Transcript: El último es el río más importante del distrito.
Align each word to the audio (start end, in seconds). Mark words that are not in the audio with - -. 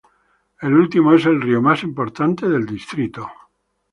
El 0.61 0.73
último 0.73 1.13
es 1.13 1.27
el 1.27 1.39
río 1.39 1.61
más 1.61 1.83
importante 1.83 2.49
del 2.49 2.65
distrito. 2.65 3.31